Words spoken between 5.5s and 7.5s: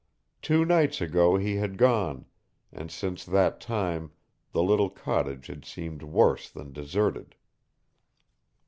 seemed worse than deserted.